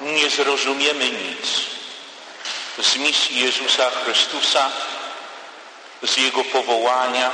nie 0.00 0.30
zrozumiemy 0.30 1.10
nic 1.10 1.76
z 2.82 2.96
misji 2.96 3.40
Jezusa 3.40 3.90
Chrystusa, 3.90 4.70
z 6.02 6.16
Jego 6.16 6.44
powołania, 6.44 7.30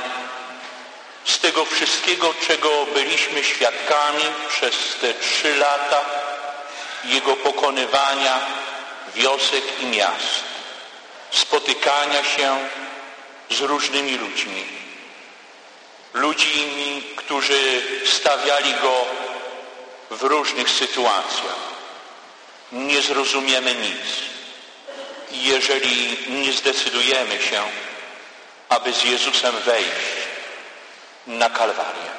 z 1.25 1.39
tego 1.39 1.65
wszystkiego, 1.65 2.33
czego 2.47 2.85
byliśmy 2.85 3.43
świadkami 3.43 4.23
przez 4.49 4.75
te 5.01 5.13
trzy 5.13 5.55
lata 5.55 6.05
Jego 7.03 7.35
pokonywania 7.35 8.39
wiosek 9.15 9.63
i 9.79 9.85
miast, 9.85 10.43
spotykania 11.31 12.23
się 12.23 12.57
z 13.49 13.59
różnymi 13.59 14.17
ludźmi. 14.17 14.65
Ludźmi, 16.13 17.03
którzy 17.15 17.81
stawiali 18.05 18.73
Go 18.73 19.05
w 20.09 20.23
różnych 20.23 20.69
sytuacjach. 20.69 21.72
Nie 22.73 23.01
zrozumiemy 23.01 23.75
nic, 23.75 24.07
jeżeli 25.31 26.17
nie 26.29 26.53
zdecydujemy 26.53 27.41
się, 27.41 27.61
aby 28.69 28.93
z 28.93 29.03
Jezusem 29.03 29.55
wejść 29.59 29.89
na 31.27 31.49
Kalwarię. 31.49 32.13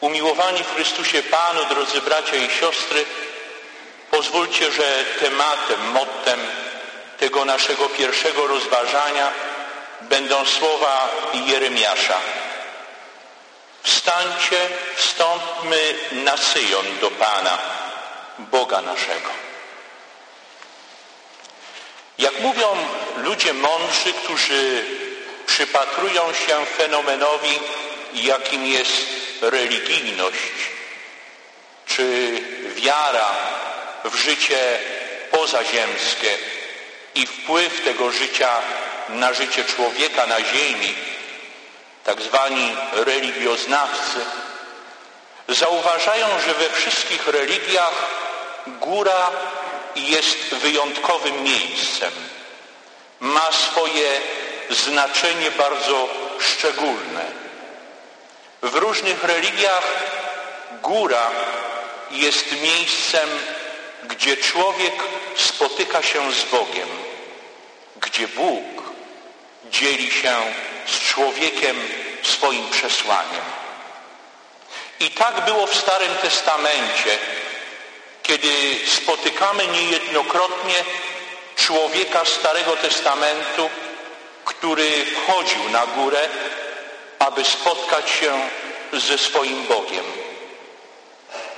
Umiłowani 0.00 0.64
w 0.64 0.74
Chrystusie 0.74 1.22
Panu, 1.22 1.64
drodzy 1.68 2.00
bracia 2.00 2.36
i 2.36 2.50
siostry, 2.50 3.04
pozwólcie, 4.10 4.72
że 4.72 5.04
tematem, 5.20 5.90
mottem 5.90 6.40
tego 7.18 7.44
naszego 7.44 7.88
pierwszego 7.88 8.46
rozważania 8.46 9.32
będą 10.00 10.46
słowa 10.46 11.10
Jeremiasza. 11.46 12.18
Wstańcie, 13.82 14.68
wstąpmy 14.96 15.94
na 16.12 16.36
Syjon 16.36 16.98
do 17.00 17.10
Pana, 17.10 17.58
Boga 18.38 18.80
naszego. 18.80 19.30
Jak 22.18 22.40
mówią 22.40 22.76
ludzie 23.16 23.52
mądrzy, 23.52 24.12
którzy 24.12 24.84
przypatrują 25.46 26.32
się 26.32 26.66
fenomenowi, 26.66 27.58
jakim 28.14 28.66
jest 28.66 29.06
religijność, 29.42 30.38
czy 31.86 32.38
wiara 32.74 33.34
w 34.04 34.16
życie 34.16 34.78
pozaziemskie 35.30 36.38
i 37.14 37.26
wpływ 37.26 37.84
tego 37.84 38.10
życia 38.10 38.50
na 39.08 39.32
życie 39.32 39.64
człowieka 39.64 40.26
na 40.26 40.44
ziemi, 40.44 40.94
tak 42.04 42.22
zwani 42.22 42.76
religioznawcy, 42.92 44.20
zauważają, 45.48 46.26
że 46.46 46.54
we 46.54 46.70
wszystkich 46.70 47.28
religiach 47.28 48.23
góra 48.66 49.30
jest 49.96 50.54
wyjątkowym 50.54 51.42
miejscem. 51.42 52.12
Ma 53.20 53.52
swoje 53.52 54.20
znaczenie 54.70 55.50
bardzo 55.50 56.08
szczególne. 56.40 57.24
W 58.62 58.74
różnych 58.74 59.24
religiach 59.24 59.84
góra 60.82 61.30
jest 62.10 62.52
miejscem, 62.62 63.28
gdzie 64.04 64.36
człowiek 64.36 64.94
spotyka 65.36 66.02
się 66.02 66.32
z 66.32 66.44
Bogiem, 66.44 66.88
gdzie 67.96 68.28
Bóg 68.28 68.64
dzieli 69.70 70.10
się 70.10 70.36
z 70.86 71.00
człowiekiem 71.00 71.76
swoim 72.22 72.70
przesłaniem. 72.70 73.44
I 75.00 75.10
tak 75.10 75.44
było 75.44 75.66
w 75.66 75.76
Starym 75.76 76.14
Testamencie, 76.14 77.18
kiedy 78.24 78.76
spotykamy 78.86 79.66
niejednokrotnie 79.66 80.74
człowieka 81.56 82.24
Starego 82.24 82.76
Testamentu, 82.76 83.70
który 84.44 84.88
wchodził 85.06 85.68
na 85.70 85.86
górę, 85.86 86.28
aby 87.18 87.44
spotkać 87.44 88.10
się 88.10 88.40
ze 88.92 89.18
swoim 89.18 89.66
Bogiem, 89.66 90.04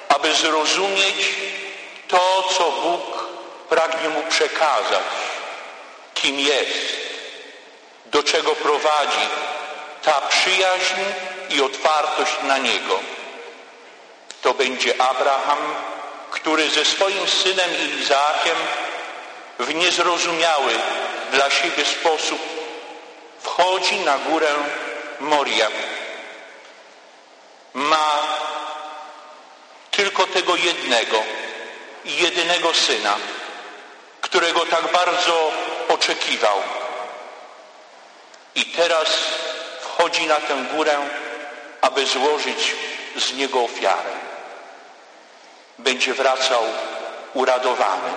aby 0.09 0.35
zrozumieć 0.35 1.35
to, 2.09 2.49
co 2.59 2.71
Bóg 2.71 3.29
pragnie 3.69 4.09
mu 4.09 4.23
przekazać, 4.23 5.03
kim 6.15 6.41
jest, 6.41 6.97
do 8.07 8.23
czego 8.23 8.55
prowadzi 8.55 9.29
ta 10.03 10.21
przyjaźń 10.21 11.01
i 11.51 11.61
otwartość 11.61 12.33
na 12.43 12.59
Niego. 12.59 13.01
To 14.43 14.55
będzie 14.55 15.03
Abraham, 15.03 15.59
który 16.47 16.71
ze 16.71 16.85
swoim 16.85 17.29
synem 17.29 17.71
Izaakiem 18.01 18.57
w 19.59 19.75
niezrozumiały 19.75 20.73
dla 21.33 21.51
siebie 21.51 21.85
sposób 21.85 22.39
wchodzi 23.41 23.97
na 24.01 24.19
górę 24.19 24.49
Moria. 25.21 25.69
Ma 27.75 28.23
tylko 29.91 30.27
tego 30.27 30.57
jednego 30.57 31.23
i 32.05 32.17
jedynego 32.17 32.75
syna, 32.75 33.17
którego 34.21 34.67
tak 34.67 34.93
bardzo 34.93 35.53
oczekiwał. 35.89 36.63
I 38.55 38.65
teraz 38.65 39.09
wchodzi 39.81 40.27
na 40.27 40.41
tę 40.41 40.65
górę, 40.75 40.99
aby 41.81 42.07
złożyć 42.07 42.75
z 43.17 43.33
niego 43.33 43.65
ofiarę. 43.65 44.26
Będzie 45.79 46.15
wracał 46.15 46.63
uradowany, 47.35 48.13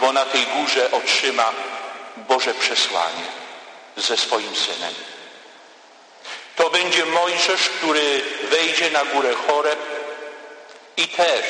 bo 0.00 0.12
na 0.12 0.24
tej 0.24 0.46
górze 0.46 0.90
otrzyma 0.90 1.52
Boże 2.16 2.54
przesłanie 2.54 3.26
ze 3.96 4.16
swoim 4.16 4.56
synem. 4.56 4.94
To 6.56 6.70
będzie 6.70 7.06
Mojżesz, 7.06 7.68
który 7.68 8.22
wejdzie 8.42 8.90
na 8.90 9.04
górę 9.04 9.34
Choreb 9.46 9.78
i 10.96 11.08
też 11.08 11.44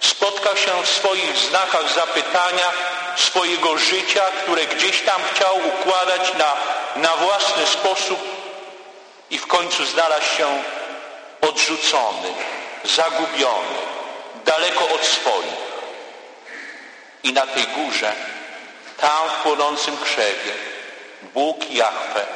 spotka 0.00 0.56
się 0.56 0.82
w 0.82 0.90
swoich 0.90 1.36
znakach 1.36 1.94
zapytania 1.94 2.72
swojego 3.16 3.78
życia, 3.78 4.22
które 4.42 4.66
gdzieś 4.66 5.00
tam 5.00 5.20
chciał 5.32 5.58
układać 5.68 6.32
na, 6.34 6.52
na 6.96 7.16
własny 7.16 7.66
sposób 7.66 8.18
i 9.30 9.38
w 9.38 9.46
końcu 9.46 9.84
znalazł 9.84 10.36
się 10.36 10.62
odrzucony, 11.40 12.28
zagubiony, 12.84 13.78
daleko 14.44 14.88
od 14.88 15.06
swoich. 15.06 15.64
I 17.22 17.32
na 17.32 17.46
tej 17.46 17.66
górze, 17.66 18.12
tam 18.96 19.28
w 19.28 19.42
płonącym 19.42 19.96
krzewie, 19.96 20.52
Bóg 21.34 21.70
Jahwe 21.70 22.26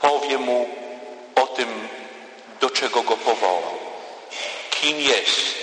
powie 0.00 0.38
mu 0.38 0.68
o 1.34 1.46
tym, 1.46 1.88
do 2.60 2.70
czego 2.70 3.02
go 3.02 3.16
powołał, 3.16 3.78
kim 4.70 5.00
jest 5.00 5.54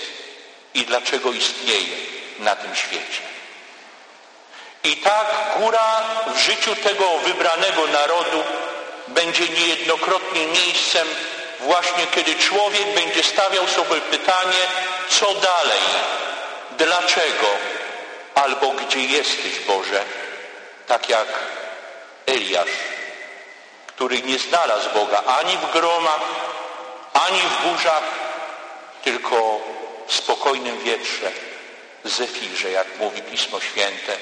i 0.73 0.83
dlaczego 0.85 1.31
istnieje 1.31 1.97
na 2.39 2.55
tym 2.55 2.75
świecie. 2.75 3.21
I 4.83 4.97
tak 4.97 5.57
góra 5.59 6.03
w 6.35 6.39
życiu 6.39 6.75
tego 6.75 7.19
wybranego 7.25 7.87
narodu 7.87 8.43
będzie 9.07 9.49
niejednokrotnie 9.49 10.45
miejscem 10.45 11.07
właśnie 11.59 12.07
kiedy 12.15 12.35
człowiek 12.35 12.93
będzie 12.95 13.23
stawiał 13.23 13.67
sobie 13.67 14.01
pytanie, 14.01 14.63
co 15.09 15.33
dalej, 15.33 15.81
dlaczego, 16.77 17.47
albo 18.35 18.71
gdzie 18.71 19.05
jesteś 19.05 19.59
Boże, 19.59 20.03
tak 20.87 21.09
jak 21.09 21.27
Eliasz, 22.25 22.69
który 23.87 24.21
nie 24.21 24.39
znalazł 24.39 24.89
Boga 24.93 25.23
ani 25.23 25.57
w 25.57 25.71
gromach, 25.71 26.21
ani 27.13 27.39
w 27.39 27.67
burzach, 27.67 28.03
tylko 29.03 29.59
w 30.07 30.13
spokojnym 30.13 30.79
wietrze, 30.79 31.31
zefirze, 32.03 32.71
jak 32.71 32.87
mówi 32.99 33.21
Pismo 33.21 33.59
Święte, 33.59 34.17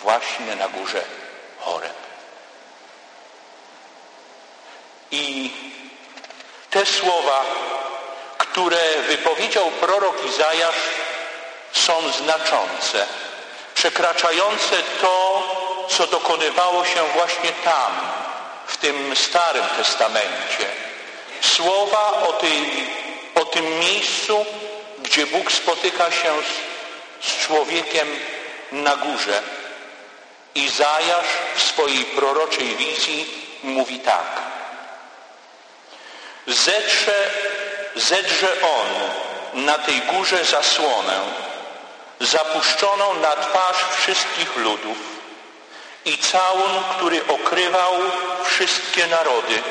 właśnie 0.00 0.56
na 0.56 0.68
górze 0.68 1.02
Choreb. 1.60 1.92
I 5.10 5.50
te 6.70 6.86
słowa, 6.86 7.44
które 8.52 9.02
wypowiedział 9.08 9.70
prorok 9.70 10.24
Izajasz, 10.26 10.82
są 11.72 12.12
znaczące, 12.12 13.06
przekraczające 13.74 14.76
to, 15.00 15.42
co 15.88 16.06
dokonywało 16.06 16.84
się 16.84 17.02
właśnie 17.14 17.50
tam, 17.64 17.92
w 18.66 18.76
tym 18.76 19.16
Starym 19.16 19.64
Testamencie. 19.76 20.66
Słowa 21.40 22.12
o, 22.28 22.32
tej, 22.32 22.86
o 23.34 23.44
tym 23.44 23.78
miejscu, 23.78 24.46
gdzie 24.98 25.26
Bóg 25.26 25.52
spotyka 25.52 26.10
się 26.10 26.32
z, 27.22 27.28
z 27.28 27.46
człowiekiem 27.46 28.08
na 28.72 28.96
górze. 28.96 29.42
Izajasz 30.54 31.28
w 31.56 31.62
swojej 31.62 32.04
proroczej 32.04 32.76
wizji 32.76 33.26
mówi 33.62 33.98
tak. 33.98 34.42
Zetrze, 36.46 37.30
zedrze 37.96 38.48
on 38.62 38.86
na 39.64 39.78
tej 39.78 40.00
górze 40.00 40.44
zasłonę 40.44 41.20
zapuszczoną 42.20 43.14
na 43.14 43.36
twarz 43.36 43.84
wszystkich 43.96 44.56
ludów 44.56 44.98
i 46.04 46.18
całun, 46.18 46.82
który 46.96 47.26
okrywał 47.26 47.94
wszystkie 48.44 49.06
narody, 49.06 49.62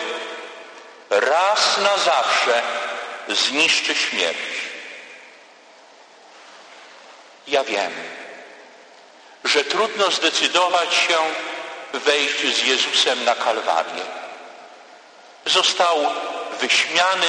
raz 1.10 1.78
na 1.78 1.98
zawsze 1.98 2.62
zniszczy 3.28 3.96
śmierć. 3.96 4.38
Ja 7.48 7.64
wiem, 7.64 7.94
że 9.44 9.64
trudno 9.64 10.12
zdecydować 10.12 10.94
się 10.94 11.18
wejść 11.94 12.58
z 12.58 12.64
Jezusem 12.64 13.26
na 13.26 13.36
Kalwarię. 13.36 14.04
Został 15.46 16.12
wyśmiany, 16.60 17.28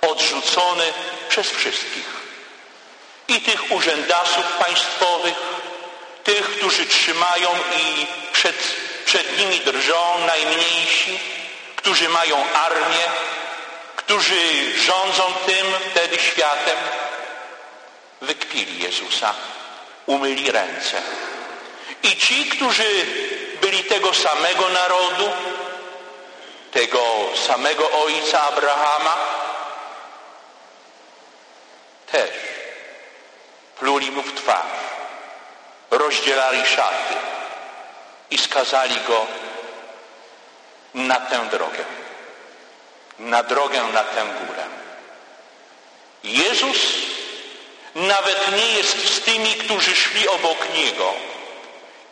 odrzucony 0.00 0.92
przez 1.28 1.50
wszystkich. 1.50 2.06
I 3.28 3.40
tych 3.40 3.72
urzędasów 3.72 4.44
państwowych, 4.66 5.34
tych, 6.24 6.56
którzy 6.56 6.86
trzymają 6.86 7.48
i 7.76 8.06
przed, 8.32 8.56
przed 9.04 9.38
nimi 9.38 9.60
drżą 9.60 10.18
najmniejsi, 10.26 11.18
którzy 11.76 12.08
mają 12.08 12.52
armię, 12.52 13.04
którzy 13.96 14.38
rządzą 14.78 15.22
tym 15.46 15.66
wtedy 15.90 16.18
światem, 16.18 16.78
wykpili 18.20 18.82
Jezusa, 18.82 19.34
umyli 20.06 20.50
ręce. 20.50 21.02
I 22.02 22.16
ci, 22.16 22.46
którzy 22.46 23.06
byli 23.60 23.84
tego 23.84 24.14
samego 24.14 24.68
narodu, 24.68 25.32
tego 26.70 27.02
samego 27.46 27.90
ojca 27.90 28.42
Abrahama, 28.42 29.16
też 32.12 32.30
rozdzielali 35.90 36.66
szaty 36.66 37.14
i 38.30 38.38
skazali 38.38 39.00
go 39.00 39.26
na 40.94 41.16
tę 41.16 41.48
drogę, 41.50 41.84
na 43.18 43.42
drogę 43.42 43.82
na 43.82 44.04
tę 44.04 44.26
górę. 44.46 44.64
Jezus 46.24 46.78
nawet 47.94 48.56
nie 48.56 48.72
jest 48.72 49.14
z 49.14 49.20
tymi, 49.20 49.54
którzy 49.54 49.94
szli 49.94 50.28
obok 50.28 50.74
Niego 50.74 51.14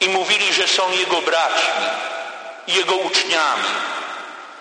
i 0.00 0.08
mówili, 0.08 0.52
że 0.52 0.68
są 0.68 0.92
Jego 0.92 1.22
braćmi, 1.22 1.86
Jego 2.66 2.94
uczniami. 2.94 3.68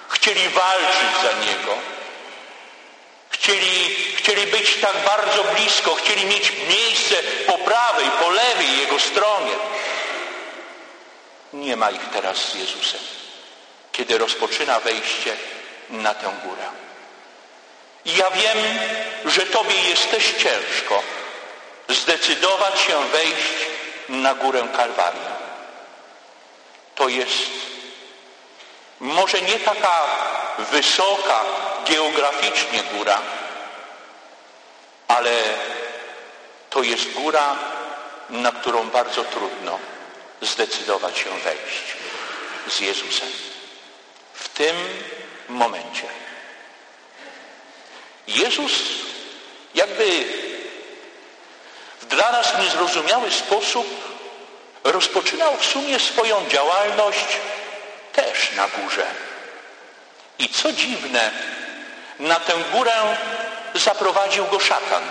Chcieli 0.09 0.49
walczyć 0.49 1.21
za 1.23 1.45
Niego. 1.45 1.94
Chcieli, 3.35 3.95
chcieli 4.15 4.47
być 4.47 4.77
tak 4.81 4.97
bardzo 5.05 5.43
blisko, 5.43 5.95
chcieli 5.95 6.25
mieć 6.25 6.51
miejsce 6.69 7.15
po 7.47 7.57
prawej, 7.57 8.05
po 8.23 8.29
lewej 8.29 8.77
Jego 8.77 8.99
stronie. 8.99 9.51
Nie 11.53 11.75
ma 11.75 11.91
ich 11.91 12.09
teraz 12.13 12.37
z 12.37 12.55
Jezusem, 12.55 12.99
kiedy 13.91 14.17
rozpoczyna 14.17 14.79
wejście 14.79 15.37
na 15.89 16.13
tę 16.13 16.33
górę. 16.43 16.65
Ja 18.05 18.31
wiem, 18.31 18.57
że 19.25 19.41
Tobie 19.41 19.75
jest 19.89 20.11
też 20.11 20.23
ciężko 20.23 21.03
zdecydować 21.89 22.79
się 22.79 23.07
wejść 23.07 23.53
na 24.09 24.33
górę 24.33 24.67
Kalwarii. 24.77 25.35
To 26.95 27.07
jest 27.07 27.49
może 28.99 29.41
nie 29.41 29.59
taka 29.59 30.03
wysoka 30.57 31.43
geograficznie 31.85 32.83
góra, 32.97 33.21
ale 35.07 35.31
to 36.69 36.83
jest 36.83 37.11
góra, 37.11 37.55
na 38.29 38.51
którą 38.51 38.89
bardzo 38.89 39.23
trudno 39.23 39.79
zdecydować 40.41 41.17
się 41.17 41.29
wejść 41.29 41.83
z 42.67 42.79
Jezusem. 42.79 43.27
W 44.33 44.49
tym 44.49 44.75
momencie. 45.49 46.07
Jezus 48.27 48.71
jakby 49.75 50.25
w 52.01 52.05
dla 52.05 52.31
nas 52.31 52.57
niezrozumiały 52.59 53.31
sposób 53.31 53.87
rozpoczynał 54.83 55.57
w 55.57 55.65
sumie 55.65 55.99
swoją 55.99 56.49
działalność 56.49 57.37
też 58.13 58.51
na 58.51 58.67
górze. 58.67 59.05
I 60.39 60.49
co 60.49 60.71
dziwne, 60.71 61.31
na 62.19 62.39
tę 62.39 62.53
górę 62.71 63.17
zaprowadził 63.73 64.45
go 64.45 64.59
szatan. 64.59 65.03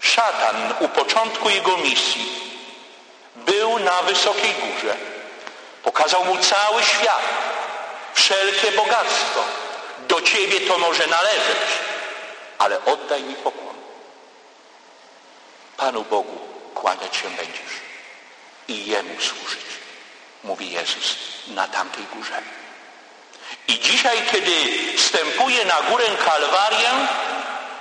Szatan 0.00 0.74
u 0.80 0.88
początku 0.88 1.50
jego 1.50 1.76
misji 1.76 2.42
był 3.36 3.78
na 3.78 4.02
wysokiej 4.02 4.54
górze. 4.54 4.96
Pokazał 5.82 6.24
mu 6.24 6.38
cały 6.38 6.82
świat, 6.82 7.22
wszelkie 8.14 8.72
bogactwo. 8.72 9.44
Do 10.08 10.20
ciebie 10.20 10.60
to 10.60 10.78
może 10.78 11.06
należeć, 11.06 11.68
ale 12.58 12.84
oddaj 12.84 13.22
mi 13.22 13.34
pokłon. 13.34 13.74
Panu 15.76 16.04
Bogu 16.04 16.38
kłaniać 16.74 17.16
się 17.16 17.30
będziesz 17.30 17.72
i 18.68 18.86
Jemu 18.86 19.20
służyć, 19.20 19.66
mówi 20.44 20.70
Jezus 20.70 21.16
na 21.46 21.68
tamtej 21.68 22.04
górze. 22.04 22.42
I 23.68 23.78
dzisiaj, 23.80 24.18
kiedy 24.32 24.52
wstępuje 24.96 25.64
na 25.64 25.80
górę 25.90 26.04
Kalwarię, 26.24 26.90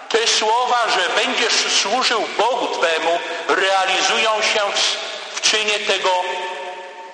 te 0.10 0.28
słowa, 0.28 0.80
że 0.96 1.26
będziesz 1.26 1.54
służył 1.54 2.22
Bogu 2.38 2.68
Twemu, 2.68 3.20
realizują 3.48 4.42
się 4.42 4.62
w 5.34 5.42
czynie 5.42 5.80
tego 5.80 6.10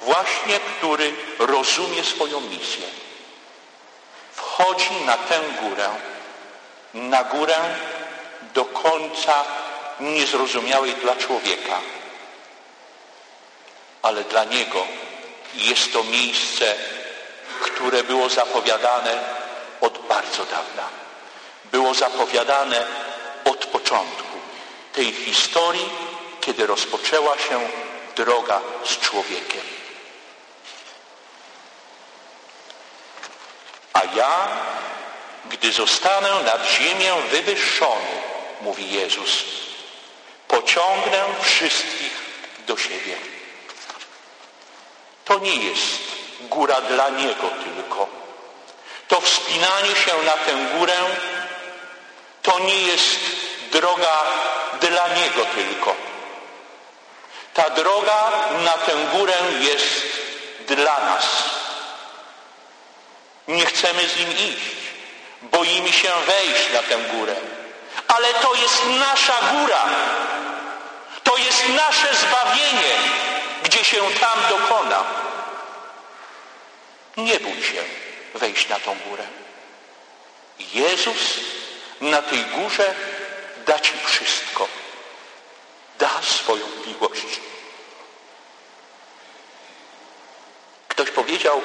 właśnie, 0.02 0.60
który 0.60 1.14
rozumie 1.40 2.04
swoją 2.04 2.42
misję. 2.42 2.88
Wchodzi 4.31 4.92
na 5.06 5.18
tę 5.18 5.40
górę, 5.62 5.90
na 6.94 7.24
górę 7.24 7.58
do 8.54 8.66
końca 8.66 9.46
niezrozumiałej 10.00 10.94
dla 10.94 11.16
człowieka, 11.16 11.80
ale 14.02 14.24
dla 14.24 14.44
niego 14.44 14.86
jest 15.54 15.94
to 15.94 16.04
miejsce, 16.04 16.75
które 17.62 18.04
było 18.04 18.30
zapowiadane 18.30 19.20
od 19.82 19.98
bardzo 20.08 20.46
dawna. 20.46 20.90
Było 21.66 21.94
zapowiadane 21.94 22.86
od 23.46 23.66
początku 23.66 24.38
tej 24.94 25.14
historii, 25.14 25.90
kiedy 26.42 26.68
rozpoczęła 26.68 27.38
się 27.38 27.69
droga 28.16 28.62
z 28.86 28.98
człowiekiem. 29.00 29.62
A 33.94 34.02
ja, 34.16 34.48
gdy 35.50 35.71
zostanę 35.71 36.30
nad 36.45 36.69
ziemię 36.69 37.14
wywyższony, 37.31 38.21
mówi 38.62 38.92
Jezus, 38.92 39.44
pociągnę 40.48 41.24
wszystkich 41.42 42.12
do 42.68 42.78
siebie. 42.78 43.18
To 45.26 45.40
nie 45.40 45.56
jest 45.56 46.17
góra 46.42 46.82
dla 46.82 47.10
Niego 47.10 47.50
tylko. 47.64 48.08
To 49.08 49.22
wspinanie 49.22 49.96
się 49.96 50.26
na 50.26 50.32
tę 50.32 50.52
górę 50.78 50.94
to 52.48 52.60
nie 52.60 52.82
jest 52.82 53.20
droga 53.72 54.18
dla 54.80 55.08
Niego 55.08 55.46
tylko. 55.56 55.96
Ta 57.54 57.70
droga 57.70 58.32
na 58.66 58.72
tę 58.72 58.92
górę 59.14 59.34
jest 59.60 60.04
dla 60.68 61.00
nas. 61.00 61.26
Nie 63.48 63.66
chcemy 63.66 64.08
z 64.10 64.18
Nim 64.18 64.32
iść. 64.32 64.78
Boimy 65.42 65.92
się 65.92 66.12
wejść 66.28 66.74
na 66.74 66.80
tę 66.80 66.98
górę. 66.98 67.36
Ale 68.08 68.34
to 68.34 68.56
jest 68.56 68.86
nasza 68.86 69.36
góra. 69.54 69.84
To 71.24 71.38
jest 71.38 71.70
nasze 71.70 72.16
zbawienie, 72.16 72.96
gdzie 73.64 73.84
się 73.84 74.02
tam 74.20 74.40
dokona. 74.50 75.04
Nie 77.18 77.40
bój 77.40 77.64
się 77.64 77.83
wejść 78.33 78.69
na 78.69 78.80
tą 78.80 79.00
górę. 79.00 79.24
Jezus 80.59 81.40
na 82.02 82.21
tej 82.21 82.45
górze 82.45 82.95
da 83.66 83.80
Ci 83.80 83.94
wszystko. 84.06 84.68
Da 86.00 86.09
swoją 86.21 86.66
miłość. 86.88 87.40
Ktoś 90.88 91.12
powiedział, 91.12 91.62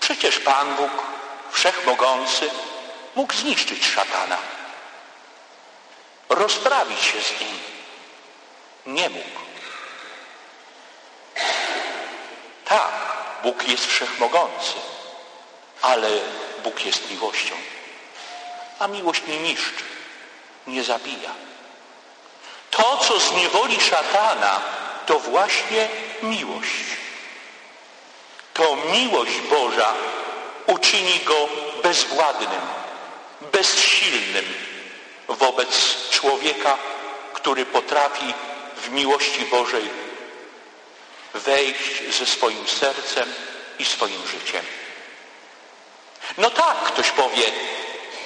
przecież 0.00 0.38
Pan 0.38 0.76
Bóg, 0.76 0.90
Wszechmogący, 1.50 2.50
mógł 3.14 3.34
zniszczyć 3.34 3.86
szatana. 3.86 4.38
Rozprawić 6.28 7.00
się 7.00 7.22
z 7.22 7.40
nim. 7.40 7.58
Nie 8.86 9.08
mógł. 9.08 9.40
Tak, 12.64 12.92
Bóg 13.46 13.68
jest 13.68 13.86
wszechmogący, 13.86 14.74
ale 15.82 16.08
Bóg 16.64 16.86
jest 16.86 17.10
miłością. 17.10 17.54
A 18.78 18.86
miłość 18.86 19.22
nie 19.28 19.38
niszczy, 19.40 19.84
nie 20.66 20.84
zabija. 20.84 21.30
co 22.96 23.18
zniewoli 23.18 23.80
szatana, 23.80 24.60
to 25.06 25.18
właśnie 25.18 25.88
miłość. 26.22 26.84
To 28.54 28.76
miłość 28.76 29.40
Boża 29.40 29.92
uczyni 30.66 31.20
go 31.24 31.48
bezwładnym, 31.82 32.60
bezsilnym 33.52 34.54
wobec 35.28 35.68
człowieka, 36.10 36.78
który 37.32 37.66
potrafi 37.66 38.34
w 38.76 38.90
miłości 38.90 39.44
Bożej 39.44 40.05
wejść 41.38 42.14
ze 42.18 42.26
swoim 42.26 42.68
sercem 42.68 43.34
i 43.78 43.84
swoim 43.84 44.26
życiem. 44.26 44.64
No 46.38 46.50
tak, 46.50 46.76
ktoś 46.84 47.10
powie, 47.10 47.52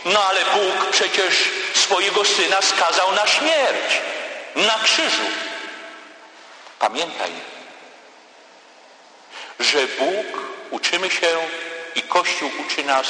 no 0.04 0.24
ale 0.24 0.40
Bóg 0.44 0.90
przecież 0.90 1.34
swojego 1.74 2.24
Syna 2.24 2.60
skazał 2.60 3.12
na 3.12 3.26
śmierć, 3.26 4.00
na 4.54 4.78
krzyżu. 4.84 5.24
Pamiętaj, 6.78 7.30
że 9.60 9.86
Bóg 9.86 10.26
uczymy 10.70 11.10
się 11.10 11.36
i 11.94 12.02
Kościół 12.02 12.50
uczy 12.66 12.84
nas 12.84 13.06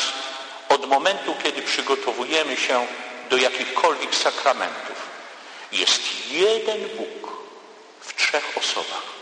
od 0.69 0.87
momentu, 0.87 1.35
kiedy 1.43 1.63
przygotowujemy 1.63 2.57
się 2.57 2.87
do 3.31 3.37
jakichkolwiek 3.37 4.15
sakramentów. 4.15 4.97
Jest 5.73 6.03
jeden 6.31 6.89
Bóg 6.89 7.33
w 8.01 8.15
trzech 8.15 8.45
osobach. 8.57 9.20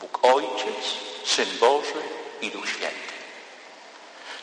Bóg 0.00 0.18
Ojciec, 0.22 0.84
Syn 1.24 1.58
Boży 1.60 2.02
i 2.40 2.50
Duch 2.50 2.68
Święty. 2.68 3.08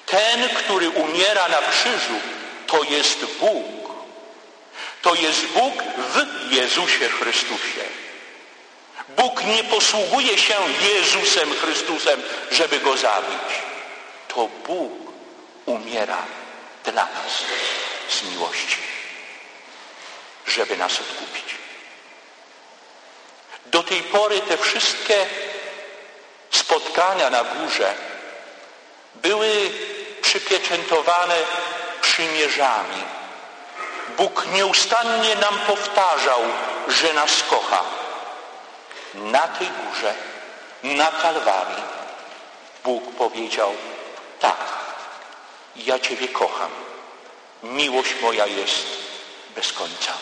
Ten, 0.05 0.49
który 0.49 0.89
umiera 0.89 1.47
na 1.47 1.57
krzyżu, 1.57 2.19
to 2.67 2.83
jest 2.83 3.25
Bóg. 3.39 3.95
To 5.01 5.15
jest 5.15 5.45
Bóg 5.45 5.73
w 5.97 6.51
Jezusie 6.51 7.09
Chrystusie. 7.09 7.83
Bóg 9.09 9.43
nie 9.43 9.63
posługuje 9.63 10.37
się 10.37 10.55
Jezusem 10.81 11.53
Chrystusem, 11.53 12.23
żeby 12.51 12.79
go 12.79 12.97
zabić. 12.97 13.63
To 14.27 14.49
Bóg 14.67 14.91
umiera 15.65 16.17
dla 16.83 17.05
nas 17.05 17.43
z 18.09 18.31
miłości, 18.31 18.77
żeby 20.47 20.77
nas 20.77 20.99
odkupić. 20.99 21.55
Do 23.65 23.83
tej 23.83 24.01
pory 24.01 24.39
te 24.39 24.57
wszystkie 24.57 25.25
spotkania 26.55 27.29
na 27.29 27.43
górze 27.43 27.93
były 29.15 29.71
przypieczętowane 30.21 31.35
przymierzami. 32.01 33.03
Bóg 34.17 34.45
nieustannie 34.53 35.35
nam 35.35 35.59
powtarzał, 35.67 36.41
że 36.87 37.13
nas 37.13 37.43
kocha. 37.49 37.83
Na 39.13 39.47
tej 39.47 39.67
górze, 39.67 40.13
na 40.83 41.05
Kalwarii, 41.05 41.83
Bóg 42.83 43.15
powiedział, 43.15 43.73
tak, 44.39 44.57
ja 45.75 45.99
Ciebie 45.99 46.27
kocham. 46.27 46.71
Miłość 47.63 48.15
moja 48.21 48.45
jest 48.45 48.85
bez 49.55 49.73
końca. 49.73 50.13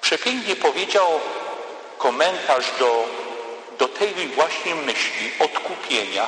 Przepięknie 0.00 0.56
powiedział 0.56 1.20
komentarz 1.98 2.66
do, 2.78 3.06
do 3.78 3.88
tej 3.88 4.14
właśnie 4.14 4.74
myśli 4.74 5.32
odkupienia 5.40 6.26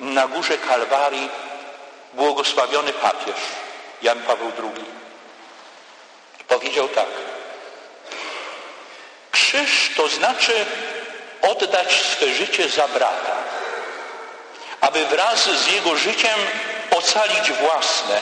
na 0.00 0.28
górze 0.28 0.58
Kalwarii 0.58 1.28
błogosławiony 2.14 2.92
papież 2.92 3.36
Jan 4.02 4.22
Paweł 4.22 4.52
II. 4.58 4.84
Powiedział 6.48 6.88
tak. 6.88 7.06
Krzyż 9.30 9.90
to 9.96 10.08
znaczy 10.08 10.66
oddać 11.42 11.92
swe 11.92 12.34
życie 12.34 12.68
za 12.68 12.88
brata, 12.88 13.36
aby 14.80 15.06
wraz 15.06 15.44
z 15.44 15.72
jego 15.72 15.96
życiem 15.96 16.38
ocalić 16.90 17.52
własne. 17.52 18.20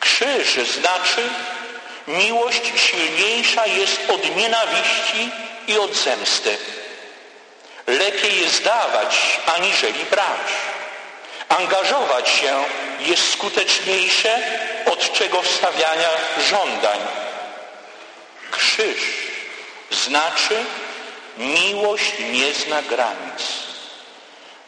Krzyż 0.00 0.54
znaczy 0.54 1.28
miłość 2.08 2.72
silniejsza 2.76 3.66
jest 3.66 4.00
od 4.10 4.36
nienawiści 4.36 5.30
i 5.68 5.78
od 5.78 5.94
zemsty. 5.94 6.56
Lepiej 7.86 8.40
jest 8.40 8.62
dawać, 8.62 9.38
aniżeli 9.56 10.04
brać. 10.04 10.48
Angażować 11.48 12.28
się 12.28 12.64
jest 13.00 13.32
skuteczniejsze 13.32 14.38
od 14.86 15.12
czego 15.12 15.42
wstawiania 15.42 16.08
żądań. 16.50 16.98
Krzyż 18.50 18.98
znaczy 19.90 20.64
miłość 21.38 22.12
nie 22.32 22.52
zna 22.52 22.82
granic. 22.82 23.42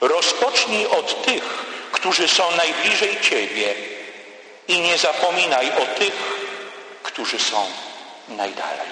Rozpocznij 0.01 0.87
od 0.87 1.25
tych, 1.25 1.45
którzy 1.93 2.29
są 2.29 2.51
najbliżej 2.51 3.21
Ciebie 3.21 3.75
i 4.69 4.81
nie 4.81 4.99
zapominaj 4.99 5.73
o 5.73 5.99
tych, 5.99 6.40
którzy 7.21 7.39
są 7.39 7.67
najdalej. 8.29 8.89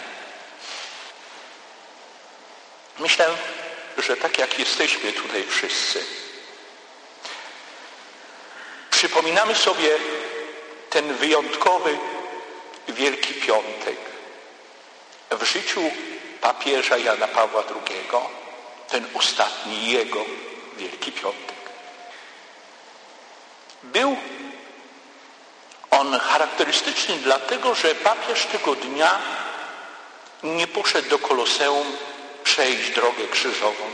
Myślę, 2.98 3.26
że 3.98 4.16
tak 4.16 4.38
jak 4.38 4.58
jesteśmy 4.58 5.12
tutaj 5.12 5.44
wszyscy, 5.44 6.04
przypominamy 8.90 9.54
sobie 9.54 9.90
ten 10.90 11.14
wyjątkowy 11.14 11.98
Wielki 12.88 13.34
Piątek 13.34 13.96
w 15.30 15.44
życiu 15.44 15.90
papieża 16.40 16.98
Jana 16.98 17.28
Pawła 17.28 17.62
II, 17.68 18.00
ten 18.88 19.06
ostatni 19.14 19.90
jego 19.90 20.24
Wielki 20.76 21.12
Piątek. 21.12 21.56
Był 23.82 24.16
on 25.90 26.18
charakterystyczny 26.20 27.16
dlatego, 27.16 27.74
że 27.74 27.94
papież 27.94 28.46
tego 28.46 28.74
dnia 28.74 29.18
nie 30.42 30.66
poszedł 30.66 31.08
do 31.08 31.18
Koloseum 31.18 31.96
przejść 32.44 32.90
drogę 32.90 33.28
krzyżową. 33.30 33.84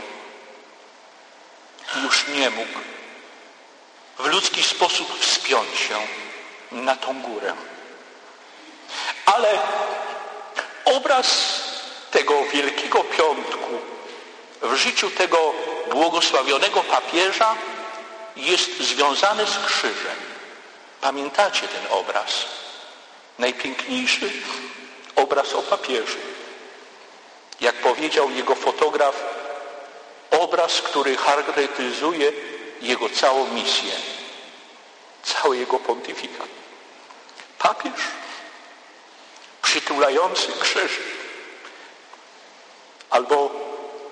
Już 2.03 2.27
nie 2.27 2.49
mógł 2.49 2.79
w 4.17 4.25
ludzki 4.25 4.63
sposób 4.63 5.19
wspiąć 5.19 5.79
się 5.79 5.97
na 6.71 6.95
tą 6.95 7.21
górę. 7.21 7.53
Ale 9.25 9.59
obraz 10.85 11.59
tego 12.11 12.45
Wielkiego 12.53 13.03
Piątku 13.03 13.79
w 14.61 14.75
życiu 14.75 15.09
tego 15.09 15.53
błogosławionego 15.91 16.83
papieża 16.83 17.55
jest 18.35 18.77
związany 18.77 19.45
z 19.45 19.57
krzyżem. 19.65 20.34
Pamiętacie 21.05 21.67
ten 21.67 21.85
obraz? 21.89 22.45
Najpiękniejszy 23.39 24.31
obraz 25.15 25.53
o 25.53 25.61
papieżu. 25.61 26.17
Jak 27.61 27.75
powiedział 27.75 28.31
jego 28.31 28.55
fotograf, 28.55 29.23
obraz, 30.31 30.81
który 30.81 31.17
charakteryzuje 31.17 32.31
jego 32.81 33.09
całą 33.09 33.51
misję, 33.51 33.91
cały 35.23 35.57
jego 35.57 35.79
pontyfikat. 35.79 36.47
Papież 37.59 38.01
przytulający 39.61 40.51
krzyż, 40.59 40.91
albo 43.09 43.51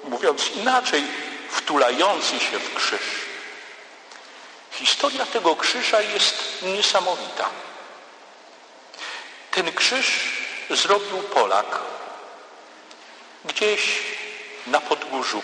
mówiąc 0.04 0.52
inaczej, 0.56 1.04
wtulający 1.50 2.40
się 2.40 2.60
w 2.60 2.76
krzyż. 2.76 3.33
Historia 4.84 5.26
tego 5.26 5.56
krzyża 5.56 6.02
jest 6.02 6.62
niesamowita. 6.62 7.50
Ten 9.52 9.74
krzyż 9.74 10.38
zrobił 10.70 11.18
Polak 11.18 11.80
gdzieś 13.46 14.04
na 14.68 14.82
podgórzu. 14.82 15.42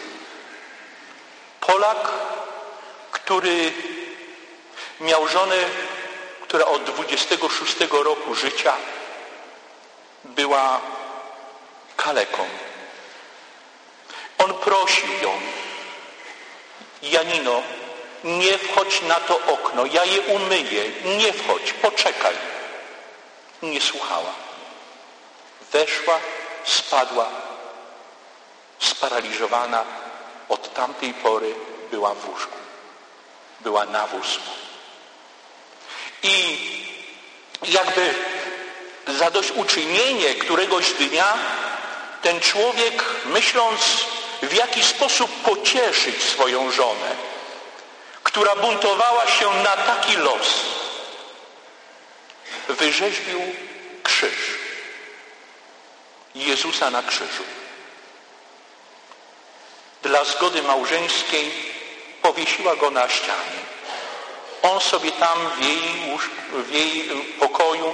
Polak, 1.61 2.11
który 3.11 3.73
miał 4.99 5.27
żonę, 5.27 5.55
która 6.41 6.65
od 6.65 6.83
26 6.83 7.75
roku 7.91 8.35
życia 8.35 8.73
była 10.23 10.81
kaleką. 11.97 12.47
On 14.37 14.53
prosił 14.53 15.09
ją, 15.21 15.41
Janino, 17.01 17.63
nie 18.23 18.57
wchodź 18.57 19.01
na 19.01 19.15
to 19.15 19.39
okno, 19.47 19.85
ja 19.85 20.05
je 20.05 20.21
umyję, 20.21 20.83
nie 21.17 21.33
wchodź, 21.33 21.73
poczekaj. 21.73 22.35
Nie 23.61 23.81
słuchała. 23.81 24.33
Weszła, 25.71 26.19
spadła, 26.63 27.29
sparaliżowana. 28.79 29.83
Od 30.49 30.73
tamtej 30.73 31.13
pory 31.13 31.55
była 31.91 32.13
w 32.13 32.29
łóżku. 32.29 32.57
Była 33.59 33.85
na 33.85 34.07
wózku. 34.07 34.49
I 36.23 36.57
jakby 37.63 38.13
zadośćuczynienie 39.07 40.35
któregoś 40.35 40.93
dnia 40.93 41.33
ten 42.21 42.39
człowiek, 42.39 43.03
myśląc 43.25 43.81
w 44.41 44.53
jaki 44.53 44.83
sposób 44.83 45.31
pocieszyć 45.43 46.23
swoją 46.23 46.71
żonę, 46.71 47.15
która 48.29 48.55
buntowała 48.55 49.27
się 49.27 49.49
na 49.63 49.77
taki 49.77 50.15
los, 50.15 50.47
wyrzeźbił 52.67 53.41
krzyż. 54.03 54.35
Jezusa 56.35 56.89
na 56.89 57.03
krzyżu. 57.03 57.43
Dla 60.01 60.23
zgody 60.25 60.63
małżeńskiej 60.63 61.73
powiesiła 62.21 62.75
go 62.75 62.91
na 62.91 63.09
ścianie. 63.09 63.59
On 64.61 64.79
sobie 64.79 65.11
tam 65.11 65.49
w 65.57 65.63
jej, 65.63 65.81
w 66.53 66.71
jej 66.71 67.09
pokoju, 67.39 67.93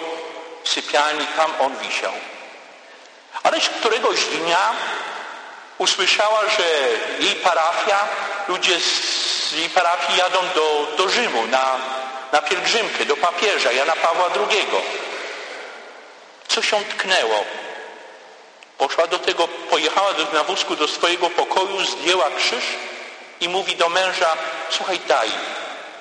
sypialni, 0.63 1.27
tam 1.27 1.51
on 1.59 1.77
wisiał. 1.77 2.13
Ależ 3.43 3.69
któregoś 3.69 4.25
dnia 4.25 4.73
usłyszała, 5.77 6.41
że 6.49 6.63
jej 7.19 7.35
parafia, 7.35 8.07
ludzie 8.47 8.79
z 8.79 9.24
jej 9.51 9.69
parafii 9.69 10.19
jadą 10.19 10.39
do, 10.55 10.87
do 10.97 11.09
Rzymu 11.09 11.47
na, 11.47 11.79
na 12.31 12.41
pielgrzymkę, 12.41 13.05
do 13.05 13.17
papieża 13.17 13.71
Jana 13.71 13.93
Pawła 13.93 14.29
II. 14.35 14.67
Co 16.47 16.61
się 16.61 16.85
tknęło? 16.85 17.45
Poszła 18.77 19.07
do 19.07 19.19
tego, 19.19 19.47
pojechała 19.47 20.13
do, 20.13 20.31
na 20.33 20.43
wózku 20.43 20.75
do 20.75 20.87
swojego 20.87 21.29
pokoju, 21.29 21.85
zdjęła 21.85 22.29
krzyż 22.37 22.63
i 23.39 23.49
mówi 23.49 23.75
do 23.75 23.89
męża, 23.89 24.37
słuchaj, 24.69 24.99
daj, 25.07 25.31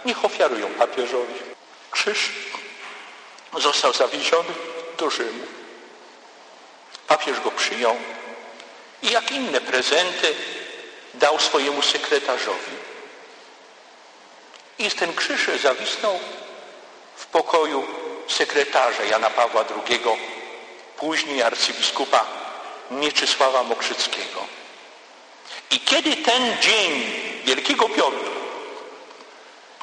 niech 0.05 0.25
ofiarują 0.25 0.71
papieżowi. 0.71 1.35
Krzyż 1.91 2.31
został 3.59 3.93
zawieziony 3.93 4.55
do 4.99 5.11
Rzymu. 5.11 5.45
Papież 7.07 7.41
go 7.41 7.51
przyjął 7.51 7.97
i 9.03 9.11
jak 9.11 9.33
inne 9.33 9.61
prezenty 9.61 10.35
dał 11.15 11.41
swojemu 11.41 11.83
sekretarzowi. 11.83 12.94
I 14.79 14.91
ten 14.91 15.15
krzyż 15.15 15.49
zawisnął 15.63 16.21
w 17.17 17.27
pokoju 17.27 17.87
sekretarza 18.29 19.05
Jana 19.05 19.31
Pawła 19.31 19.65
II, 19.89 20.01
później 20.97 21.43
arcybiskupa 21.43 22.27
Mieczysława 22.91 23.63
Mokrzyckiego. 23.63 24.47
I 25.71 25.81
kiedy 25.81 26.17
ten 26.17 26.57
dzień 26.61 27.13
Wielkiego 27.45 27.89
Piątku 27.89 28.31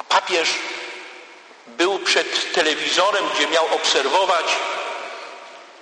papież 0.10 0.50
był 1.68 2.00
przed 2.00 2.54
telewizorem, 2.54 3.24
gdzie 3.36 3.48
miał 3.48 3.66
obserwować 3.76 4.46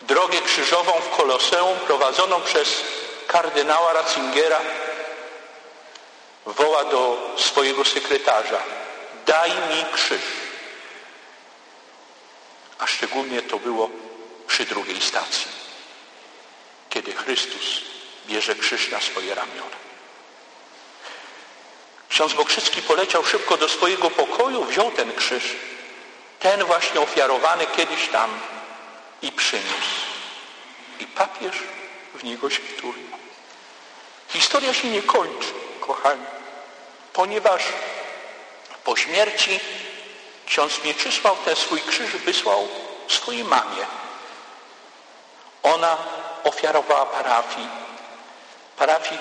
drogę 0.01 0.41
krzyżową 0.41 0.91
w 0.91 1.17
Koloseum 1.17 1.79
prowadzoną 1.79 2.41
przez 2.41 2.83
kardynała 3.27 3.93
Ratzingera, 3.93 4.61
woła 6.45 6.83
do 6.83 7.17
swojego 7.37 7.85
sekretarza 7.85 8.63
daj 9.25 9.49
mi 9.49 9.85
krzyż. 9.93 10.21
A 12.79 12.87
szczególnie 12.87 13.41
to 13.41 13.59
było 13.59 13.89
przy 14.47 14.65
drugiej 14.65 15.01
stacji, 15.01 15.51
kiedy 16.89 17.13
Chrystus 17.13 17.81
bierze 18.27 18.55
krzyż 18.55 18.91
na 18.91 19.01
swoje 19.01 19.35
ramiona. 19.35 19.79
Ksiądz 22.09 22.33
Bokrzycki 22.33 22.81
poleciał 22.81 23.25
szybko 23.25 23.57
do 23.57 23.69
swojego 23.69 24.09
pokoju, 24.09 24.65
wziął 24.65 24.91
ten 24.91 25.15
krzyż, 25.15 25.43
ten 26.39 26.63
właśnie 26.63 27.01
ofiarowany 27.01 27.65
kiedyś 27.77 28.07
tam 28.07 28.39
i 29.21 29.31
przyniósł. 29.31 29.99
I 30.99 31.05
papież 31.05 31.55
w 32.13 32.23
niego 32.23 32.49
się. 32.49 32.61
Historia 34.29 34.73
się 34.73 34.87
nie 34.87 35.01
kończy, 35.01 35.47
kochani, 35.79 36.25
ponieważ 37.13 37.63
po 38.83 38.95
śmierci 38.95 39.59
ksiądz 40.45 40.83
Mieczysław 40.83 41.43
ten 41.45 41.55
swój 41.55 41.81
krzyż 41.81 42.11
wysłał 42.11 42.67
swojej 43.07 43.43
mamie. 43.43 43.85
Ona 45.63 45.97
ofiarowała 46.43 47.05
parafii, 47.05 47.67
parafii 48.77 49.19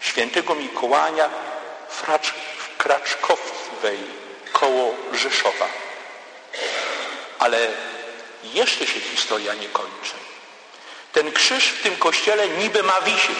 świętego 0.00 0.54
Mikołaja 0.54 1.30
w 1.88 2.76
Kraczkowej 2.76 3.98
koło 4.52 4.94
Rzeszowa. 5.12 5.66
Ale 7.38 7.68
jeszcze 8.44 8.86
się 8.86 9.00
historia 9.00 9.54
nie 9.54 9.68
kończy. 9.68 10.14
Ten 11.12 11.32
krzyż 11.32 11.64
w 11.64 11.82
tym 11.82 11.96
kościele 11.96 12.48
niby 12.48 12.82
ma 12.82 13.00
wisieć, 13.00 13.38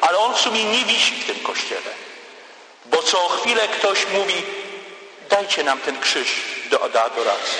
ale 0.00 0.18
on 0.18 0.34
w 0.34 0.40
sumie 0.40 0.64
nie 0.64 0.84
wisi 0.84 1.14
w 1.14 1.26
tym 1.26 1.38
kościele. 1.38 2.05
Bo 2.90 3.02
co 3.02 3.28
chwilę 3.28 3.68
ktoś 3.68 4.06
mówi, 4.06 4.42
dajcie 5.30 5.64
nam 5.64 5.80
ten 5.80 6.00
krzyż 6.00 6.28
do, 6.70 6.78
do 6.78 7.02
adoracji. 7.02 7.58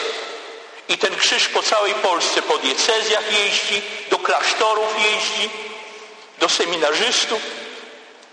I 0.88 0.98
ten 0.98 1.16
krzyż 1.16 1.48
po 1.48 1.62
całej 1.62 1.94
Polsce, 1.94 2.42
po 2.42 2.58
diecezjach 2.58 3.32
jeździ, 3.32 3.82
do 4.10 4.18
klasztorów 4.18 4.94
jeździ, 5.04 5.50
do 6.38 6.48
seminarzystów 6.48 7.40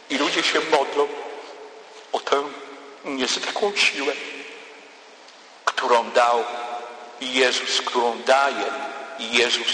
i 0.10 0.18
ludzie 0.18 0.44
się 0.44 0.60
modlą 0.60 1.08
o 2.12 2.20
tę 2.20 2.44
niezwykłą 3.06 3.76
siłę, 3.76 4.14
którą 5.66 6.12
dał 6.12 6.44
Jezus, 7.22 7.82
którą 7.82 8.22
daje 8.22 8.66
Jezus, 9.20 9.68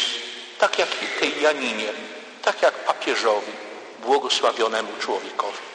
tak 0.60 0.80
jak 0.80 0.90
tej 1.20 1.42
Janinie, 1.42 1.94
tak 2.42 2.62
jak 2.62 2.74
papieżowi, 2.74 3.52
błogosławionemu 4.00 4.90
człowiekowi. 5.02 5.69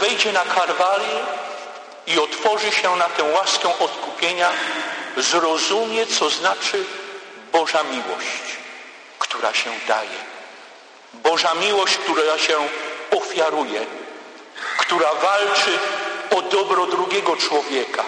Wejdzie 0.00 0.32
na 0.32 0.40
Karwalię 0.40 1.18
i 2.06 2.18
otworzy 2.18 2.72
się 2.72 2.96
na 2.96 3.04
tę 3.04 3.22
łaskę 3.22 3.78
odkupienia, 3.78 4.50
zrozumie, 5.16 6.06
co 6.06 6.30
znaczy 6.30 6.84
Boża 7.52 7.82
miłość, 7.82 8.42
która 9.18 9.54
się 9.54 9.70
daje. 9.88 10.18
Boża 11.12 11.54
miłość, 11.54 11.96
która 11.96 12.38
się 12.38 12.56
ofiaruje, 13.10 13.86
która 14.78 15.14
walczy 15.14 15.78
o 16.36 16.42
dobro 16.42 16.86
drugiego 16.86 17.36
człowieka. 17.36 18.04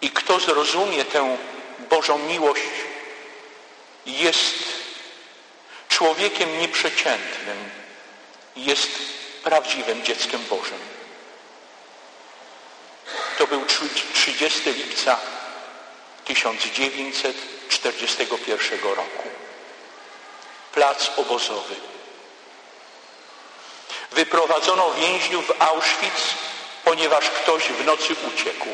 I 0.00 0.10
kto 0.10 0.40
zrozumie 0.40 1.04
tę 1.04 1.36
Bożą 1.78 2.18
miłość, 2.18 2.62
jest 4.06 4.54
człowiekiem 5.88 6.58
nieprzeciętnym, 6.58 7.70
jest 8.56 8.90
prawdziwym 9.42 10.04
dzieckiem 10.04 10.44
Bożym. 10.50 10.78
To 13.38 13.46
był 13.46 13.64
30 14.14 14.72
lipca 14.72 15.18
1941 16.24 18.80
roku. 18.82 19.28
Plac 20.72 21.10
obozowy. 21.16 21.74
Wyprowadzono 24.12 24.94
więźniów 24.94 25.46
w 25.46 25.62
Auschwitz, 25.62 26.34
ponieważ 26.84 27.30
ktoś 27.30 27.62
w 27.62 27.84
nocy 27.84 28.14
uciekł. 28.34 28.68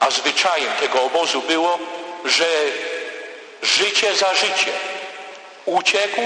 A 0.00 0.10
zwyczajem 0.10 0.72
tego 0.72 1.02
obozu 1.02 1.42
było, 1.42 1.78
że 2.24 2.46
życie 3.62 4.16
za 4.16 4.34
życie. 4.34 4.72
Uciekł, 5.64 6.20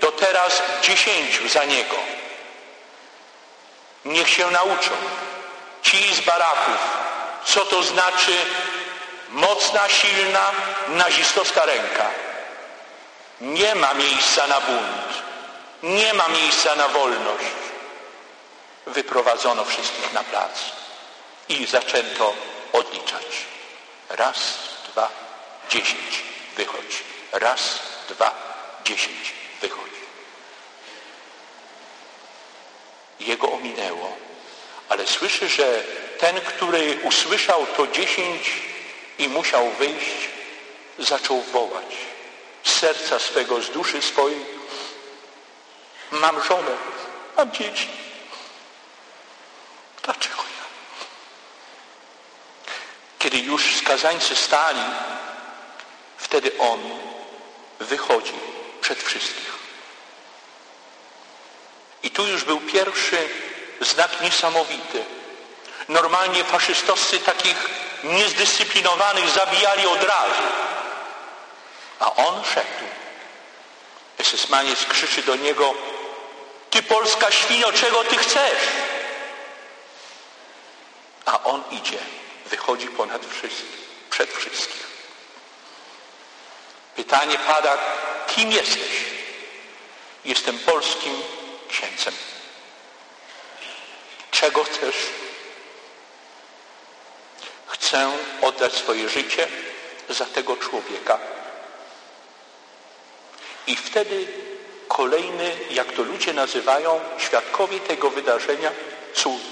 to 0.00 0.12
teraz 0.12 0.62
dziesięciu 0.82 1.48
za 1.48 1.64
niego. 1.64 1.96
Niech 4.04 4.28
się 4.28 4.50
nauczą 4.50 4.90
ci 5.82 6.14
z 6.14 6.20
baraków, 6.20 6.78
co 7.44 7.60
to 7.64 7.82
znaczy 7.82 8.32
mocna, 9.30 9.88
silna, 9.88 10.50
nazistowska 10.88 11.66
ręka. 11.66 12.10
Nie 13.40 13.74
ma 13.74 13.94
miejsca 13.94 14.46
na 14.46 14.60
bunt. 14.60 15.24
Nie 15.82 16.14
ma 16.14 16.28
miejsca 16.28 16.74
na 16.74 16.88
wolność. 16.88 17.44
Wyprowadzono 18.86 19.64
wszystkich 19.64 20.12
na 20.12 20.24
plac 20.24 20.50
i 21.48 21.66
zaczęto 21.66 22.34
odliczać. 22.72 23.26
Raz, 24.08 24.38
dwa, 24.88 25.08
dziesięć, 25.70 26.22
wychodź. 26.56 27.04
Raz, 27.32 27.78
dwa, 28.08 28.30
dziesięć, 28.84 29.34
wychodź. 29.60 30.03
Jego 33.20 33.52
ominęło, 33.52 34.16
ale 34.88 35.06
słyszy, 35.06 35.48
że 35.48 35.84
ten, 36.18 36.40
który 36.40 36.98
usłyszał 37.02 37.66
to 37.66 37.86
dziesięć 37.86 38.52
i 39.18 39.28
musiał 39.28 39.70
wyjść, 39.70 40.28
zaczął 40.98 41.40
wołać 41.40 41.96
z 42.64 42.72
serca 42.72 43.18
swego, 43.18 43.62
z 43.62 43.70
duszy 43.70 44.02
swojej. 44.02 44.46
Mam 46.10 46.42
żonę, 46.42 46.76
mam 47.36 47.52
dzieci. 47.52 47.88
Dlaczego 50.02 50.36
ja? 50.36 50.64
Kiedy 53.18 53.38
już 53.38 53.76
skazańcy 53.76 54.36
stali, 54.36 54.82
wtedy 56.16 56.50
On 56.58 56.80
wychodzi 57.80 58.34
przed 58.80 59.02
wszystkich. 59.02 59.53
Tu 62.14 62.26
już 62.26 62.44
był 62.44 62.60
pierwszy 62.60 63.28
znak 63.80 64.20
niesamowity. 64.20 65.04
Normalnie 65.88 66.44
faszystowscy 66.44 67.20
takich 67.20 67.56
niezdyscyplinowanych 68.04 69.30
zabijali 69.30 69.86
od 69.86 70.02
razu. 70.02 70.42
A 72.00 72.14
on 72.14 72.44
szedł. 72.44 72.84
Esesmaniec 74.18 74.84
krzyczy 74.84 75.22
do 75.22 75.36
niego, 75.36 75.74
ty 76.70 76.82
polska 76.82 77.30
świnio, 77.30 77.72
czego 77.72 78.04
ty 78.04 78.16
chcesz? 78.16 78.62
A 81.24 81.42
on 81.42 81.62
idzie, 81.70 81.98
wychodzi 82.46 82.88
ponad 82.88 83.22
wszystkich, 83.26 83.78
przed 84.10 84.32
wszystkich. 84.32 84.84
Pytanie 86.96 87.38
pada, 87.38 87.78
kim 88.26 88.52
jesteś? 88.52 89.04
Jestem 90.24 90.58
polskim 90.58 91.22
księcem. 91.74 92.14
Czego 94.30 94.64
chcesz? 94.64 94.96
Chcę 97.66 98.12
oddać 98.42 98.72
swoje 98.72 99.08
życie 99.08 99.48
za 100.08 100.24
tego 100.24 100.56
człowieka. 100.56 101.18
I 103.66 103.76
wtedy 103.76 104.26
kolejny, 104.88 105.56
jak 105.70 105.92
to 105.92 106.02
ludzie 106.02 106.32
nazywają, 106.32 107.00
świadkowie 107.18 107.80
tego 107.80 108.10
wydarzenia, 108.10 108.70
cud. 109.14 109.42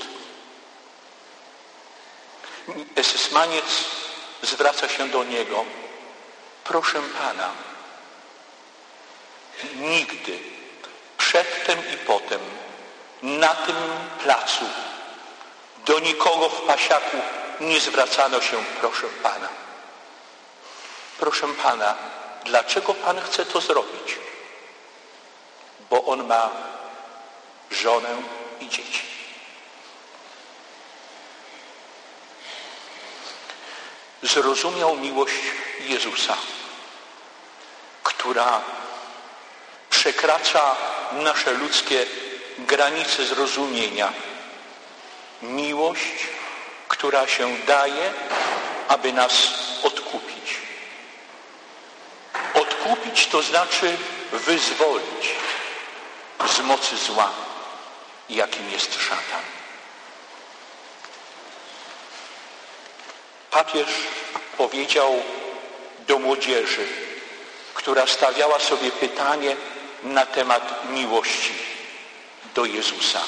Esesmaniec 2.96 3.84
zwraca 4.42 4.88
się 4.88 5.08
do 5.08 5.24
niego. 5.24 5.64
Proszę 6.64 7.02
Pana, 7.18 7.50
nigdy 9.74 10.51
przedtem 11.32 11.78
i 11.94 11.96
potem 11.96 12.40
na 13.22 13.54
tym 13.54 13.76
placu 14.22 14.64
do 15.86 15.98
nikogo 15.98 16.48
w 16.48 16.62
pasiaku 16.62 17.16
nie 17.60 17.80
zwracano 17.80 18.40
się 18.40 18.64
proszę 18.80 19.06
Pana. 19.22 19.48
Proszę 21.18 21.46
Pana, 21.62 21.94
dlaczego 22.44 22.94
Pan 22.94 23.20
chce 23.20 23.46
to 23.46 23.60
zrobić? 23.60 24.18
Bo 25.90 26.04
On 26.04 26.26
ma 26.26 26.50
żonę 27.70 28.08
i 28.60 28.68
dzieci. 28.68 29.02
Zrozumiał 34.22 34.96
miłość 34.96 35.34
Jezusa, 35.80 36.36
która 38.02 38.60
przekracza 39.90 40.76
nasze 41.14 41.52
ludzkie 41.52 42.06
granice 42.58 43.24
zrozumienia. 43.24 44.12
Miłość, 45.42 46.26
która 46.88 47.26
się 47.26 47.56
daje, 47.66 48.12
aby 48.88 49.12
nas 49.12 49.32
odkupić. 49.82 50.56
Odkupić 52.54 53.26
to 53.26 53.42
znaczy 53.42 53.96
wyzwolić 54.32 55.28
z 56.54 56.60
mocy 56.60 56.96
zła, 56.96 57.30
jakim 58.28 58.70
jest 58.70 59.00
szatan. 59.00 59.42
Papież 63.50 63.88
powiedział 64.56 65.22
do 66.06 66.18
młodzieży, 66.18 66.86
która 67.74 68.06
stawiała 68.06 68.58
sobie 68.58 68.90
pytanie 68.90 69.56
na 70.02 70.26
temat 70.26 70.90
miłości 70.90 71.52
do 72.54 72.64
Jezusa. 72.64 73.20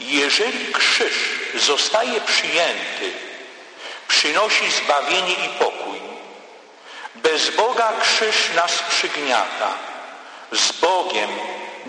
Jeżeli 0.00 0.72
krzyż 0.72 1.14
zostaje 1.54 2.20
przyjęty, 2.20 3.12
przynosi 4.08 4.70
zbawienie 4.70 5.32
i 5.32 5.48
pokój. 5.58 6.00
Bez 7.14 7.50
Boga 7.50 7.92
krzyż 8.00 8.54
nas 8.54 8.82
przygniata. 8.90 9.74
Z 10.52 10.72
Bogiem 10.72 11.30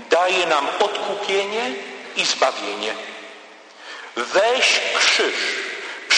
daje 0.10 0.46
nam 0.46 0.68
odkupienie 0.80 1.72
i 2.16 2.26
zbawienie. 2.26 2.94
Weź 4.16 4.80
krzyż, 4.98 5.34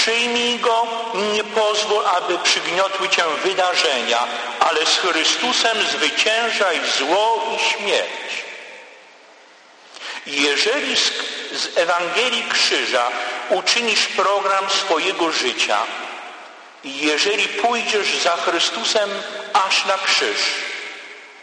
przyjmij 0.10 0.60
go, 0.60 0.88
nie 1.34 1.44
pozwól, 1.44 2.06
aby 2.08 2.38
przygniotły 2.38 3.10
cię 3.10 3.24
wydarzenia, 3.44 4.28
ale 4.60 4.86
z 4.86 4.98
Chrystusem 4.98 5.78
zwyciężaj 5.92 6.80
zło 6.98 7.44
i 7.56 7.60
śmierć. 7.70 8.44
Jeżeli 10.26 10.96
z, 10.96 11.78
Ewangelii 11.78 12.44
Krzyża 12.50 13.12
uczynisz 13.50 14.08
program 14.08 14.70
swojego 14.70 15.32
życia 15.32 15.78
jeżeli 16.84 17.48
pójdziesz 17.48 18.18
za 18.18 18.38
Chrystusem 18.38 19.10
aż 19.54 19.86
na 19.86 19.98
krzyż, 19.98 20.40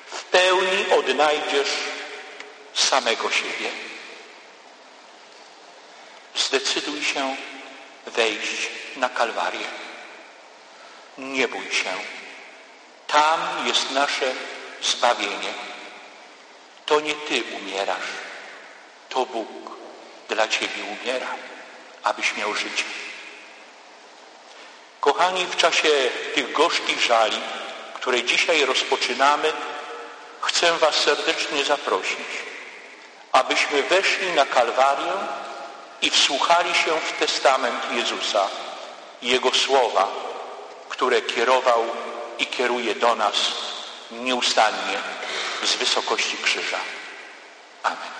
w 0.06 0.24
pełni 0.24 0.84
odnajdziesz 0.98 1.68
samego 2.74 3.30
siebie. 3.30 3.70
Zdecyduj 6.36 7.04
się 7.04 7.36
wejść 8.06 8.68
na 8.96 9.08
Kalwarię. 9.08 9.66
Nie 11.18 11.48
bój 11.48 11.72
się. 11.72 11.92
Tam 13.06 13.66
jest 13.66 13.90
nasze 13.90 14.32
zbawienie. 14.82 15.54
To 16.86 17.00
nie 17.00 17.14
Ty 17.14 17.42
umierasz 17.60 18.26
to 19.16 19.26
Bóg 19.26 19.48
dla 20.28 20.48
Ciebie 20.48 20.82
umiera, 20.84 21.26
abyś 22.02 22.36
miał 22.36 22.54
życie. 22.54 22.84
Kochani, 25.00 25.46
w 25.46 25.56
czasie 25.56 25.88
tych 26.34 26.52
gorzkich 26.52 27.00
żali, 27.00 27.40
które 27.94 28.22
dzisiaj 28.22 28.64
rozpoczynamy, 28.64 29.52
chcę 30.40 30.78
Was 30.78 30.94
serdecznie 30.94 31.64
zaprosić, 31.64 32.28
abyśmy 33.32 33.82
weszli 33.82 34.32
na 34.32 34.46
Kalwarię 34.46 35.12
i 36.02 36.10
wsłuchali 36.10 36.74
się 36.74 37.00
w 37.00 37.18
testament 37.18 37.92
Jezusa, 37.92 38.48
Jego 39.22 39.54
słowa, 39.54 40.08
które 40.88 41.22
kierował 41.22 41.84
i 42.38 42.46
kieruje 42.46 42.94
do 42.94 43.14
nas 43.14 43.34
nieustannie 44.10 44.98
z 45.64 45.76
wysokości 45.76 46.36
krzyża. 46.36 46.78
Amen. 47.82 48.15